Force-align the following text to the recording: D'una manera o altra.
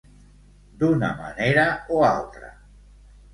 D'una 0.79 1.09
manera 1.19 1.67
o 1.97 2.01
altra. 2.09 2.51